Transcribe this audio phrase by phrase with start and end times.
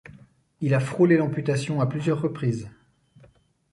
[0.61, 2.71] Il a frôlé l'amputation à plusieurs reprises.